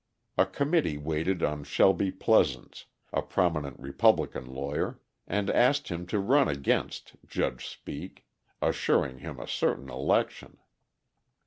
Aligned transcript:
A 0.35 0.47
committee 0.47 0.97
waited 0.97 1.43
on 1.43 1.63
Shelby 1.63 2.11
Pleasants, 2.11 2.87
a 3.13 3.21
prominent 3.21 3.79
Republican 3.79 4.47
lawyer, 4.47 4.99
and 5.27 5.47
asked 5.51 5.89
him 5.89 6.07
to 6.07 6.17
run 6.17 6.47
against 6.47 7.13
Judge 7.23 7.67
Speake, 7.67 8.25
assuring 8.63 9.19
him 9.19 9.39
a 9.39 9.47
certain 9.47 9.91
election. 9.91 10.57